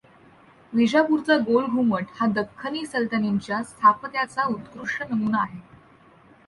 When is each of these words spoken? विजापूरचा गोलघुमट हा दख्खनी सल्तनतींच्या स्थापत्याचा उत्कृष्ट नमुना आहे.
विजापूरचा 0.73 1.37
गोलघुमट 1.37 2.05
हा 2.15 2.27
दख्खनी 2.27 2.85
सल्तनतींच्या 2.85 3.61
स्थापत्याचा 3.63 4.45
उत्कृष्ट 4.45 5.03
नमुना 5.11 5.41
आहे. 5.41 5.59